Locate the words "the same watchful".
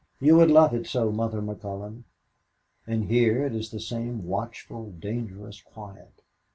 3.69-4.89